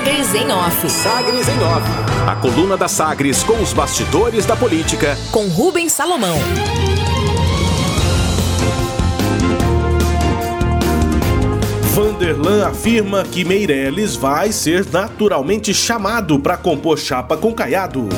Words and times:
Sagres 0.00 0.34
em 0.34 0.50
Off. 0.50 0.90
Sagres 0.90 1.46
em 1.46 1.62
Off. 1.62 1.86
A 2.26 2.34
coluna 2.34 2.74
da 2.74 2.88
Sagres 2.88 3.42
com 3.42 3.60
os 3.60 3.74
bastidores 3.74 4.46
da 4.46 4.56
política. 4.56 5.14
Com 5.30 5.46
Rubens 5.48 5.92
Salomão. 5.92 6.38
Vanderlan 11.94 12.66
afirma 12.66 13.24
que 13.24 13.44
Meirelles 13.44 14.16
vai 14.16 14.52
ser 14.52 14.86
naturalmente 14.90 15.74
chamado 15.74 16.38
para 16.38 16.56
compor 16.56 16.98
chapa 16.98 17.36
com 17.36 17.52
Caiado. 17.52 18.08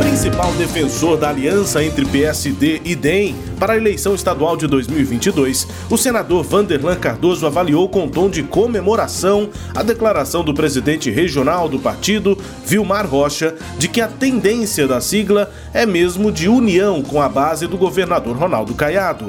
Principal 0.00 0.50
defensor 0.54 1.18
da 1.18 1.28
aliança 1.28 1.84
entre 1.84 2.06
PSD 2.06 2.80
e 2.86 2.96
DEM 2.96 3.36
para 3.58 3.74
a 3.74 3.76
eleição 3.76 4.14
estadual 4.14 4.56
de 4.56 4.66
2022, 4.66 5.68
o 5.90 5.98
senador 5.98 6.42
Vanderlan 6.42 6.96
Cardoso 6.96 7.46
avaliou 7.46 7.86
com 7.86 8.08
tom 8.08 8.30
de 8.30 8.42
comemoração 8.42 9.50
a 9.74 9.82
declaração 9.82 10.42
do 10.42 10.54
presidente 10.54 11.10
regional 11.10 11.68
do 11.68 11.78
partido, 11.78 12.36
Vilmar 12.64 13.06
Rocha, 13.06 13.54
de 13.78 13.88
que 13.88 14.00
a 14.00 14.08
tendência 14.08 14.88
da 14.88 15.02
sigla 15.02 15.52
é 15.74 15.84
mesmo 15.84 16.32
de 16.32 16.48
união 16.48 17.02
com 17.02 17.20
a 17.20 17.28
base 17.28 17.66
do 17.66 17.76
governador 17.76 18.34
Ronaldo 18.34 18.74
Caiado. 18.74 19.26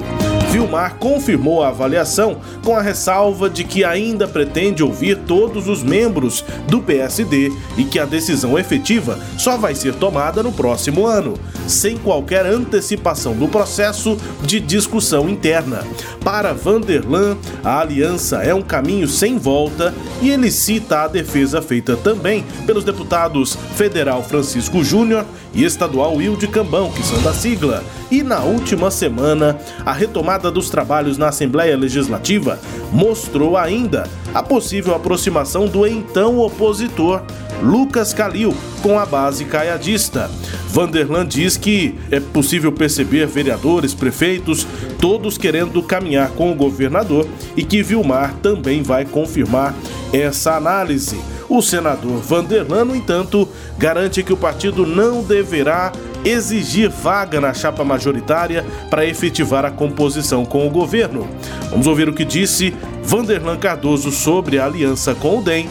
Vilmar 0.52 0.96
confirmou 0.96 1.62
a 1.62 1.68
avaliação 1.68 2.36
com 2.62 2.76
a 2.76 2.82
ressalva 2.82 3.48
de 3.48 3.64
que 3.64 3.84
ainda 3.84 4.28
pretende 4.28 4.82
ouvir 4.82 5.16
todos 5.26 5.66
os 5.66 5.82
membros 5.82 6.44
do 6.68 6.78
PSD 6.78 7.50
e 7.78 7.84
que 7.84 7.98
a 7.98 8.04
decisão 8.04 8.58
efetiva 8.58 9.18
só 9.38 9.56
vai 9.56 9.74
ser 9.74 9.94
tomada 9.94 10.42
no 10.42 10.52
próximo 10.52 11.06
ano, 11.06 11.38
sem 11.66 11.96
qualquer 11.96 12.44
antecipação 12.44 13.34
do 13.34 13.48
processo 13.48 14.18
de 14.42 14.60
discussão 14.60 15.26
interna. 15.26 15.86
Para 16.22 16.52
Vanderlan, 16.52 17.38
a 17.64 17.80
aliança 17.80 18.42
é 18.42 18.54
um 18.54 18.60
caminho 18.60 19.08
sem 19.08 19.38
volta 19.38 19.94
e 20.20 20.28
ele 20.28 20.50
cita 20.50 21.04
a 21.04 21.08
defesa 21.08 21.62
feita 21.62 21.96
também 21.96 22.44
pelos 22.66 22.84
deputados 22.84 23.56
federal 23.74 24.22
Francisco 24.22 24.84
Júnior 24.84 25.24
e 25.54 25.64
estadual 25.64 26.14
Wilde 26.16 26.46
Cambão, 26.46 26.90
que 26.92 27.02
são 27.02 27.22
da 27.22 27.32
sigla. 27.32 27.82
E 28.12 28.22
na 28.22 28.40
última 28.40 28.90
semana, 28.90 29.58
a 29.86 29.90
retomada 29.90 30.50
dos 30.50 30.68
trabalhos 30.68 31.16
na 31.16 31.28
Assembleia 31.28 31.74
Legislativa 31.74 32.60
mostrou 32.92 33.56
ainda 33.56 34.06
a 34.34 34.42
possível 34.42 34.94
aproximação 34.94 35.66
do 35.66 35.86
então 35.86 36.38
opositor 36.38 37.22
Lucas 37.62 38.12
Calil 38.12 38.54
com 38.82 38.98
a 38.98 39.06
base 39.06 39.46
caiadista. 39.46 40.30
Vanderlan 40.68 41.26
diz 41.26 41.56
que 41.56 41.98
é 42.10 42.20
possível 42.20 42.70
perceber 42.70 43.26
vereadores, 43.26 43.94
prefeitos, 43.94 44.66
todos 45.00 45.38
querendo 45.38 45.82
caminhar 45.82 46.32
com 46.32 46.52
o 46.52 46.54
governador 46.54 47.26
e 47.56 47.64
que 47.64 47.82
Vilmar 47.82 48.34
também 48.42 48.82
vai 48.82 49.06
confirmar 49.06 49.74
essa 50.12 50.54
análise. 50.54 51.18
O 51.48 51.62
senador 51.62 52.18
Vanderlan, 52.18 52.84
no 52.84 52.94
entanto, 52.94 53.48
garante 53.78 54.22
que 54.22 54.34
o 54.34 54.36
partido 54.36 54.84
não 54.84 55.22
deverá 55.22 55.92
exigir 56.24 56.88
vaga 56.88 57.40
na 57.40 57.52
chapa 57.52 57.84
majoritária 57.84 58.64
para 58.90 59.04
efetivar 59.06 59.64
a 59.64 59.70
composição 59.70 60.44
com 60.44 60.66
o 60.66 60.70
governo. 60.70 61.28
Vamos 61.70 61.86
ouvir 61.86 62.08
o 62.08 62.14
que 62.14 62.24
disse 62.24 62.74
Vanderlan 63.02 63.58
Cardoso 63.58 64.10
sobre 64.10 64.58
a 64.58 64.66
aliança 64.66 65.14
com 65.14 65.38
o 65.38 65.42
DEM, 65.42 65.68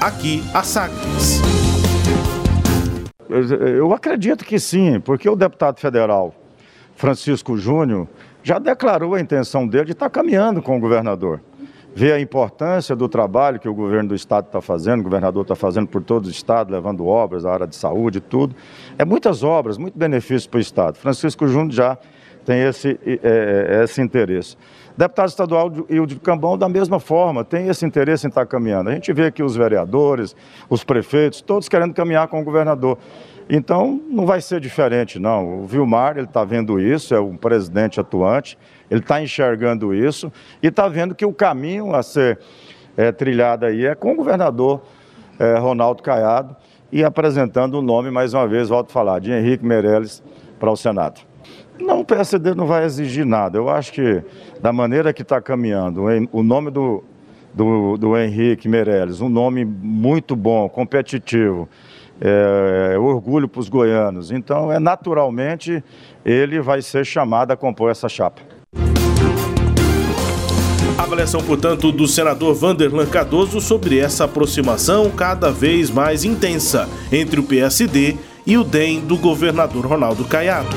aqui 0.00 0.42
a 0.52 0.62
Sagres. 0.62 1.40
Eu 3.28 3.92
acredito 3.92 4.44
que 4.44 4.58
sim, 4.58 5.00
porque 5.00 5.28
o 5.28 5.36
deputado 5.36 5.80
federal 5.80 6.34
Francisco 6.94 7.56
Júnior 7.56 8.08
já 8.42 8.58
declarou 8.58 9.14
a 9.14 9.20
intenção 9.20 9.66
dele 9.66 9.86
de 9.86 9.92
estar 9.92 10.08
caminhando 10.08 10.62
com 10.62 10.76
o 10.76 10.80
governador 10.80 11.40
vê 11.96 12.12
a 12.12 12.20
importância 12.20 12.94
do 12.94 13.08
trabalho 13.08 13.58
que 13.58 13.66
o 13.66 13.72
governo 13.72 14.10
do 14.10 14.14
estado 14.14 14.48
está 14.48 14.60
fazendo, 14.60 15.00
o 15.00 15.04
governador 15.04 15.40
está 15.40 15.56
fazendo 15.56 15.88
por 15.88 16.02
todo 16.02 16.26
o 16.26 16.30
estado, 16.30 16.70
levando 16.70 17.06
obras, 17.06 17.46
a 17.46 17.50
área 17.50 17.66
de 17.66 17.74
saúde, 17.74 18.20
tudo. 18.20 18.54
É 18.98 19.04
muitas 19.04 19.42
obras, 19.42 19.78
muito 19.78 19.98
benefício 19.98 20.50
para 20.50 20.58
o 20.58 20.60
estado. 20.60 20.98
Francisco 20.98 21.48
Júnior 21.48 21.72
já 21.72 21.98
tem 22.44 22.60
esse, 22.64 23.00
é, 23.02 23.80
esse 23.82 24.02
interesse. 24.02 24.58
Deputado 24.96 25.28
estadual 25.28 25.70
Hildo 25.90 26.18
Cambão, 26.20 26.56
da 26.56 26.70
mesma 26.70 26.98
forma, 26.98 27.44
tem 27.44 27.68
esse 27.68 27.84
interesse 27.84 28.26
em 28.26 28.30
estar 28.30 28.46
caminhando. 28.46 28.88
A 28.88 28.94
gente 28.94 29.12
vê 29.12 29.26
aqui 29.26 29.42
os 29.42 29.54
vereadores, 29.54 30.34
os 30.70 30.82
prefeitos, 30.82 31.42
todos 31.42 31.68
querendo 31.68 31.92
caminhar 31.92 32.28
com 32.28 32.40
o 32.40 32.44
governador. 32.44 32.96
Então, 33.48 34.00
não 34.08 34.24
vai 34.24 34.40
ser 34.40 34.58
diferente, 34.58 35.18
não. 35.18 35.60
O 35.60 35.66
Vilmar, 35.66 36.16
ele 36.16 36.26
está 36.26 36.44
vendo 36.44 36.80
isso, 36.80 37.14
é 37.14 37.20
um 37.20 37.36
presidente 37.36 38.00
atuante, 38.00 38.58
ele 38.90 39.00
está 39.00 39.20
enxergando 39.22 39.94
isso 39.94 40.32
e 40.62 40.68
está 40.68 40.88
vendo 40.88 41.14
que 41.14 41.26
o 41.26 41.32
caminho 41.32 41.94
a 41.94 42.02
ser 42.02 42.38
é, 42.96 43.12
trilhado 43.12 43.66
aí 43.66 43.84
é 43.84 43.94
com 43.94 44.12
o 44.12 44.16
governador 44.16 44.80
é, 45.38 45.58
Ronaldo 45.58 46.02
Caiado 46.02 46.56
e 46.90 47.04
apresentando 47.04 47.74
o 47.74 47.82
nome, 47.82 48.10
mais 48.10 48.32
uma 48.32 48.48
vez, 48.48 48.70
volto 48.70 48.88
a 48.88 48.92
falar, 48.92 49.20
de 49.20 49.30
Henrique 49.30 49.64
Meirelles 49.64 50.22
para 50.58 50.70
o 50.70 50.76
Senado. 50.76 51.25
Não, 51.80 52.00
o 52.00 52.04
PSD 52.04 52.54
não 52.54 52.66
vai 52.66 52.84
exigir 52.84 53.24
nada. 53.24 53.58
Eu 53.58 53.68
acho 53.68 53.92
que, 53.92 54.22
da 54.60 54.72
maneira 54.72 55.12
que 55.12 55.22
está 55.22 55.40
caminhando, 55.40 56.04
o 56.32 56.42
nome 56.42 56.70
do, 56.70 57.04
do, 57.54 57.96
do 57.96 58.16
Henrique 58.16 58.68
Meirelles, 58.68 59.20
um 59.20 59.28
nome 59.28 59.64
muito 59.64 60.34
bom, 60.34 60.68
competitivo, 60.68 61.68
é, 62.20 62.92
é 62.94 62.98
orgulho 62.98 63.48
para 63.48 63.60
os 63.60 63.68
goianos. 63.68 64.30
Então, 64.30 64.72
é 64.72 64.78
naturalmente, 64.78 65.82
ele 66.24 66.60
vai 66.60 66.80
ser 66.82 67.04
chamado 67.04 67.52
a 67.52 67.56
compor 67.56 67.90
essa 67.90 68.08
chapa. 68.08 68.40
Avaliação, 70.98 71.42
portanto, 71.42 71.92
do 71.92 72.08
senador 72.08 72.54
Vanderlan 72.54 73.06
Cardoso 73.06 73.60
sobre 73.60 73.98
essa 73.98 74.24
aproximação 74.24 75.10
cada 75.10 75.52
vez 75.52 75.90
mais 75.90 76.24
intensa 76.24 76.88
entre 77.12 77.38
o 77.38 77.42
PSD 77.42 78.16
e 78.46 78.56
o 78.56 78.64
DEM 78.64 79.00
do 79.00 79.16
governador 79.16 79.84
Ronaldo 79.86 80.24
Caiado. 80.24 80.74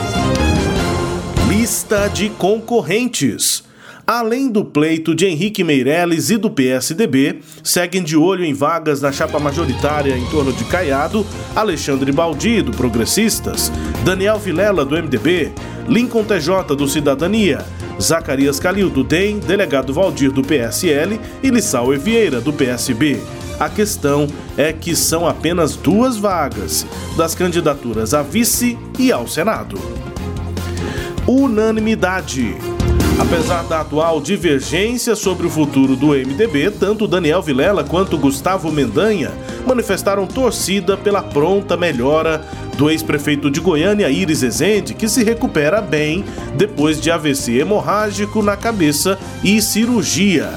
Lista 1.69 2.07
de 2.07 2.31
concorrentes. 2.31 3.63
Além 4.07 4.49
do 4.49 4.65
pleito 4.65 5.13
de 5.13 5.27
Henrique 5.27 5.63
Meirelles 5.63 6.31
e 6.31 6.37
do 6.37 6.49
PSDB, 6.49 7.41
seguem 7.63 8.01
de 8.01 8.17
olho 8.17 8.43
em 8.43 8.55
vagas 8.55 9.01
na 9.01 9.11
chapa 9.11 9.37
majoritária 9.37 10.17
em 10.17 10.25
torno 10.31 10.51
de 10.51 10.63
Caiado, 10.63 11.23
Alexandre 11.55 12.11
Baldi, 12.11 12.63
do 12.63 12.71
Progressistas, 12.71 13.71
Daniel 14.03 14.39
Vilela, 14.39 14.83
do 14.83 14.95
MDB, 14.95 15.51
Lincoln 15.87 16.23
TJ, 16.23 16.75
do 16.75 16.87
Cidadania, 16.87 17.63
Zacarias 18.01 18.59
Calil, 18.59 18.89
do 18.89 19.03
DEM, 19.03 19.37
delegado 19.37 19.93
Valdir, 19.93 20.31
do 20.31 20.41
PSL 20.41 21.21
e 21.43 21.51
Lissau 21.51 21.91
Vieira, 21.91 22.41
do 22.41 22.51
PSB. 22.51 23.21
A 23.59 23.69
questão 23.69 24.25
é 24.57 24.73
que 24.73 24.95
são 24.95 25.27
apenas 25.27 25.75
duas 25.75 26.17
vagas 26.17 26.83
das 27.15 27.35
candidaturas 27.35 28.15
a 28.15 28.23
vice 28.23 28.75
e 28.97 29.11
ao 29.11 29.27
Senado. 29.27 29.79
Unanimidade. 31.29 32.57
Apesar 33.19 33.61
da 33.65 33.81
atual 33.81 34.19
divergência 34.19 35.15
sobre 35.15 35.45
o 35.45 35.49
futuro 35.49 35.95
do 35.95 36.07
MDB, 36.07 36.71
tanto 36.71 37.07
Daniel 37.07 37.39
Vilela 37.39 37.83
quanto 37.83 38.17
Gustavo 38.17 38.71
Mendanha 38.71 39.31
manifestaram 39.63 40.25
torcida 40.25 40.97
pela 40.97 41.21
pronta 41.21 41.77
melhora 41.77 42.43
do 42.75 42.89
ex-prefeito 42.89 43.51
de 43.51 43.59
Goiânia, 43.59 44.09
Iris 44.09 44.41
Ezende, 44.41 44.95
que 44.95 45.07
se 45.07 45.23
recupera 45.23 45.81
bem 45.81 46.25
depois 46.55 46.99
de 46.99 47.11
AVC 47.11 47.59
hemorrágico 47.59 48.41
na 48.41 48.57
cabeça 48.57 49.19
e 49.43 49.61
cirurgia. 49.61 50.49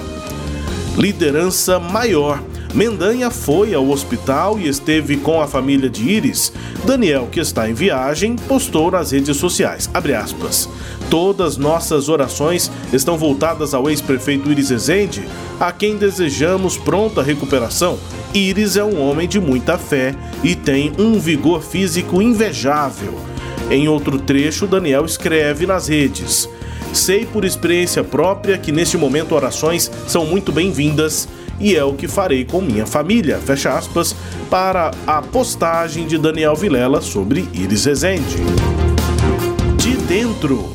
Liderança 0.97 1.79
maior 1.79 2.43
Mendanha 2.75 3.31
foi 3.31 3.75
ao 3.75 3.91
hospital 3.91 4.59
e 4.59 4.67
esteve 4.67 5.19
com 5.19 5.43
a 5.43 5.47
família 5.47 5.91
de 5.91 6.09
Iris. 6.09 6.53
Daniel, 6.87 7.29
que 7.31 7.39
está 7.39 7.69
em 7.69 7.75
viagem, 7.75 8.35
postou 8.35 8.91
nas 8.91 9.11
redes 9.11 9.37
sociais, 9.37 9.91
aspas, 9.93 10.69
Todas 11.11 11.59
nossas 11.59 12.09
orações 12.09 12.71
estão 12.91 13.19
voltadas 13.19 13.75
ao 13.75 13.91
ex-prefeito 13.91 14.51
Iris 14.51 14.71
Ezende, 14.71 15.23
a 15.61 15.71
quem 15.71 15.99
desejamos 15.99 16.79
pronta 16.79 17.23
recuperação. 17.23 17.99
Iris 18.33 18.77
é 18.77 18.85
um 18.85 18.99
homem 19.03 19.29
de 19.29 19.39
muita 19.39 19.77
fé 19.77 20.15
e 20.43 20.55
tem 20.55 20.93
um 20.99 21.21
vigor 21.21 21.63
físico 21.63 22.23
invejável. 22.23 23.15
Em 23.71 23.87
outro 23.87 24.19
trecho, 24.19 24.67
Daniel 24.67 25.05
escreve 25.05 25.67
nas 25.67 25.89
redes: 25.89 26.49
Sei 26.95 27.27
por 27.27 27.45
experiência 27.45 28.03
própria 28.03 28.57
que 28.57 28.73
neste 28.73 28.97
momento 28.97 29.35
orações 29.35 29.91
são 30.09 30.25
muito 30.25 30.51
bem-vindas 30.51 31.29
e 31.63 31.77
é 31.77 31.85
o 31.85 31.95
que 31.95 32.09
farei 32.09 32.45
com 32.45 32.61
minha 32.61 32.85
família. 32.85 33.39
Fecha 33.39 33.71
aspas 33.71 34.15
para 34.51 34.91
a 35.07 35.23
postagem 35.23 36.07
de 36.07 36.19
Daniel 36.19 36.57
Vilela 36.57 37.01
sobre 37.01 37.49
Iris 37.55 37.85
Rezende. 37.85 38.37
De 39.77 39.97
dentro. 39.97 40.75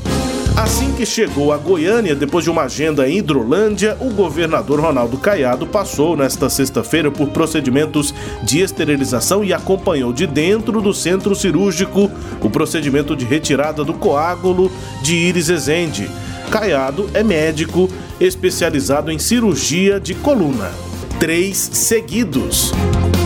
Assim 0.55 0.91
que 0.93 1.05
chegou 1.05 1.53
a 1.53 1.57
Goiânia, 1.57 2.15
depois 2.15 2.43
de 2.43 2.49
uma 2.49 2.63
agenda 2.63 3.07
em 3.07 3.17
Hidrolândia, 3.17 3.95
o 3.99 4.09
governador 4.09 4.79
Ronaldo 4.79 5.15
Caiado 5.17 5.67
passou 5.67 6.17
nesta 6.17 6.49
sexta-feira 6.49 7.11
por 7.11 7.27
procedimentos 7.27 8.11
de 8.41 8.61
esterilização 8.61 9.43
e 9.43 9.53
acompanhou 9.53 10.11
de 10.11 10.25
dentro 10.25 10.81
do 10.81 10.95
centro 10.95 11.35
cirúrgico 11.35 12.09
o 12.41 12.49
procedimento 12.49 13.15
de 13.15 13.23
retirada 13.23 13.83
do 13.83 13.93
coágulo 13.93 14.71
de 15.03 15.15
Iris 15.15 15.49
Ezende. 15.49 16.09
Caiado 16.51 17.09
é 17.13 17.23
médico 17.23 17.89
especializado 18.19 19.11
em 19.11 19.19
cirurgia 19.19 19.99
de 19.99 20.15
coluna. 20.15 20.86
Três 21.19 21.57
seguidos. 21.57 22.71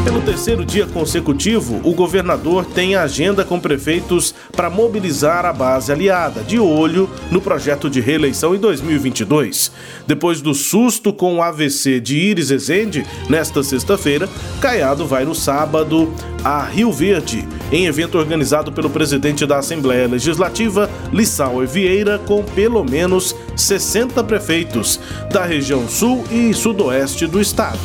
Pelo 0.03 0.21
terceiro 0.21 0.65
dia 0.65 0.87
consecutivo, 0.87 1.79
o 1.83 1.93
governador 1.93 2.65
tem 2.65 2.95
agenda 2.95 3.43
com 3.43 3.59
prefeitos 3.59 4.33
para 4.55 4.69
mobilizar 4.69 5.45
a 5.45 5.53
base 5.53 5.91
aliada, 5.91 6.41
de 6.41 6.57
olho 6.57 7.09
no 7.29 7.39
projeto 7.39 7.89
de 7.89 8.01
reeleição 8.01 8.55
em 8.55 8.57
2022. 8.57 9.71
Depois 10.07 10.41
do 10.41 10.53
susto 10.53 11.13
com 11.13 11.35
o 11.35 11.41
AVC 11.41 11.99
de 11.99 12.17
Iris 12.17 12.49
Ezende, 12.49 13.05
nesta 13.29 13.61
sexta-feira, 13.61 14.27
Caiado 14.59 15.05
vai 15.05 15.23
no 15.23 15.35
sábado 15.35 16.11
a 16.43 16.63
Rio 16.63 16.91
Verde, 16.91 17.47
em 17.71 17.85
evento 17.85 18.17
organizado 18.17 18.71
pelo 18.71 18.89
presidente 18.89 19.45
da 19.45 19.59
Assembleia 19.59 20.07
Legislativa, 20.07 20.89
Lissau 21.13 21.59
Vieira, 21.67 22.17
com 22.17 22.43
pelo 22.43 22.83
menos 22.83 23.35
60 23.55 24.23
prefeitos 24.23 24.99
da 25.31 25.45
região 25.45 25.87
sul 25.87 26.23
e 26.31 26.53
sudoeste 26.53 27.27
do 27.27 27.39
estado 27.39 27.79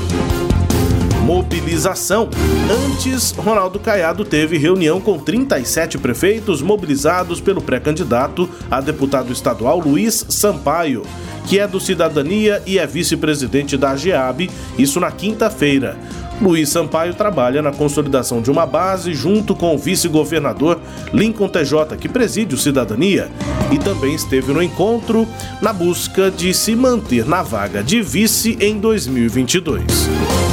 mobilização. 1.27 2.31
Antes, 2.71 3.33
Ronaldo 3.33 3.81
Caiado 3.81 4.25
teve 4.25 4.57
reunião 4.59 5.01
com 5.01 5.19
37 5.19 5.99
prefeitos 5.99 6.63
mobilizados 6.63 7.41
pelo 7.41 7.61
pré-candidato 7.61 8.49
a 8.71 8.81
deputado 8.81 9.33
estadual 9.33 9.81
Luiz 9.81 10.25
Sampaio, 10.29 11.03
que 11.49 11.59
é 11.59 11.67
do 11.67 11.81
Cidadania 11.81 12.63
e 12.65 12.79
é 12.79 12.87
vice-presidente 12.87 13.77
da 13.77 13.97
GEAB, 13.97 14.49
isso 14.79 15.01
na 15.01 15.11
quinta-feira. 15.11 15.97
Luiz 16.41 16.69
Sampaio 16.69 17.15
trabalha 17.15 17.63
na 17.63 17.73
consolidação 17.73 18.43
de 18.43 18.51
uma 18.51 18.67
base 18.67 19.15
junto 19.15 19.55
com 19.55 19.75
o 19.75 19.79
vice-governador 19.79 20.79
Lincoln 21.13 21.49
TJ, 21.49 21.97
que 21.99 22.09
preside 22.09 22.55
o 22.55 22.59
Cidadania, 22.59 23.31
e 23.73 23.79
também 23.79 24.15
esteve 24.15 24.53
no 24.53 24.63
encontro 24.63 25.27
na 25.61 25.73
busca 25.73 26.31
de 26.31 26.53
se 26.53 26.77
manter 26.77 27.27
na 27.27 27.43
vaga 27.43 27.83
de 27.83 28.03
vice 28.03 28.57
em 28.61 28.79
2022. 28.79 29.85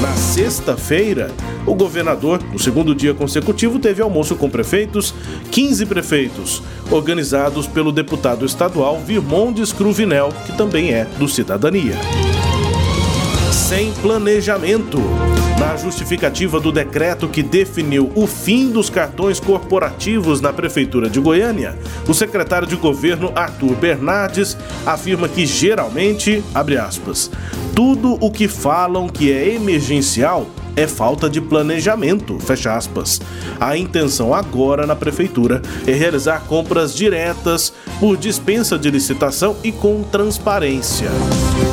Na 0.01 0.13
sexta-feira, 0.13 1.31
o 1.65 1.75
governador, 1.75 2.41
no 2.51 2.59
segundo 2.59 2.95
dia 2.95 3.13
consecutivo, 3.13 3.79
teve 3.79 4.01
almoço 4.01 4.35
com 4.35 4.49
prefeitos, 4.49 5.13
15 5.51 5.85
prefeitos, 5.85 6.63
organizados 6.89 7.67
pelo 7.67 7.91
deputado 7.91 8.45
estadual 8.45 8.99
Virmondes 8.99 9.71
Cruvinel, 9.71 10.29
que 10.45 10.57
também 10.57 10.93
é 10.93 11.05
do 11.17 11.27
Cidadania 11.27 11.97
sem 13.53 13.93
planejamento. 13.93 14.99
Na 15.63 15.77
justificativa 15.77 16.59
do 16.59 16.73
decreto 16.73 17.25
que 17.29 17.41
definiu 17.41 18.11
o 18.15 18.27
fim 18.27 18.69
dos 18.69 18.89
cartões 18.89 19.39
corporativos 19.39 20.41
na 20.41 20.51
Prefeitura 20.51 21.09
de 21.09 21.21
Goiânia, 21.21 21.79
o 22.05 22.13
secretário 22.13 22.67
de 22.67 22.75
governo 22.75 23.31
Arthur 23.33 23.73
Bernardes 23.75 24.57
afirma 24.85 25.29
que 25.29 25.45
geralmente, 25.45 26.43
abre 26.53 26.77
aspas, 26.77 27.31
tudo 27.73 28.17
o 28.19 28.29
que 28.29 28.49
falam 28.49 29.07
que 29.07 29.31
é 29.31 29.55
emergencial 29.55 30.47
é 30.75 30.87
falta 30.87 31.29
de 31.29 31.39
planejamento, 31.39 32.39
fecha 32.39 32.75
aspas. 32.75 33.21
A 33.59 33.77
intenção 33.77 34.33
agora 34.33 34.85
na 34.85 34.95
prefeitura 34.95 35.61
é 35.85 35.91
realizar 35.91 36.43
compras 36.47 36.95
diretas 36.95 37.73
por 37.99 38.17
dispensa 38.17 38.77
de 38.77 38.89
licitação 38.89 39.55
e 39.63 39.71
com 39.71 40.03
transparência. 40.03 41.09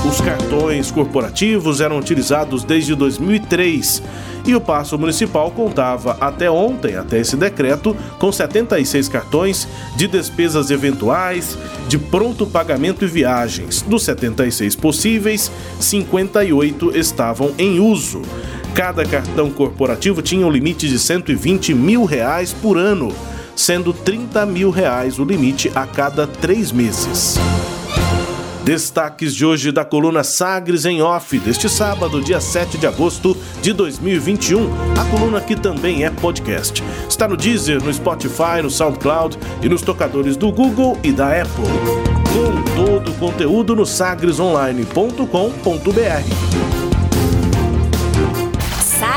Os 0.08 0.20
cartões 0.20 0.91
corporativos 0.91 1.81
eram 1.81 1.99
utilizados 1.99 2.64
desde 2.64 2.94
2003 2.94 4.02
e 4.47 4.55
o 4.55 4.61
Passo 4.61 4.99
Municipal 4.99 5.50
contava 5.50 6.17
até 6.20 6.50
ontem, 6.50 6.97
até 6.97 7.19
esse 7.19 7.37
decreto, 7.37 7.97
com 8.19 8.32
76 8.32 9.08
cartões 9.08 9.69
de 9.97 10.06
despesas 10.06 10.70
eventuais, 10.70 11.58
de 11.88 11.99
pronto 11.99 12.47
pagamento 12.47 13.05
e 13.05 13.08
viagens. 13.08 13.82
Dos 13.82 14.02
76 14.05 14.76
possíveis, 14.76 15.50
58 15.79 16.97
estavam 16.97 17.52
em 17.58 17.81
uso. 17.81 18.23
Cada 18.75 19.05
cartão 19.05 19.50
corporativo 19.50 20.22
tinha 20.22 20.46
um 20.46 20.50
limite 20.50 20.88
de 20.88 20.99
120 20.99 21.75
mil 21.75 22.05
reais 22.05 22.52
por 22.52 22.78
ano, 22.78 23.12
sendo 23.56 23.93
30 23.93 24.46
mil 24.46 24.70
reais 24.70 25.19
o 25.19 25.25
limite 25.25 25.70
a 25.75 25.87
cada 25.87 26.26
três 26.26 26.70
meses. 26.70 27.37
Destaques 28.64 29.34
de 29.34 29.44
hoje 29.44 29.72
da 29.72 29.84
coluna 29.84 30.22
Sagres 30.22 30.84
em 30.84 31.02
Off, 31.02 31.37
deste 31.38 31.69
sábado, 31.69 32.22
dia 32.22 32.40
7 32.40 32.78
de 32.78 32.87
agosto 32.87 33.37
de 33.61 33.72
2021. 33.72 34.70
A 35.00 35.05
coluna 35.06 35.40
que 35.40 35.56
também 35.56 36.05
é 36.05 36.11
podcast. 36.11 36.81
Está 37.08 37.26
no 37.26 37.37
Deezer, 37.37 37.82
no 37.82 37.93
Spotify, 37.93 38.62
no 38.62 38.70
SoundCloud 38.70 39.37
e 39.62 39.69
nos 39.69 39.82
tocadores 39.82 40.37
do 40.37 40.52
Google 40.52 40.96
e 41.02 41.11
da 41.11 41.40
Apple. 41.40 41.64
Com 42.32 42.62
todo 42.76 43.11
o 43.11 43.14
conteúdo 43.14 43.75
no 43.75 43.84
sagresonline.com.br. 43.84 46.69